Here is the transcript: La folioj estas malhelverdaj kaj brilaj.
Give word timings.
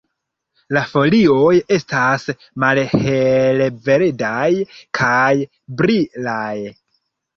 La 0.75 0.81
folioj 0.93 1.51
estas 1.75 2.25
malhelverdaj 2.63 4.49
kaj 5.01 5.23
brilaj. 5.83 6.55